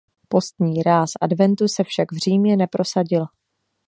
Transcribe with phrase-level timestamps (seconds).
[0.27, 3.25] Postní ráz adventu se však v Římě neprosadil.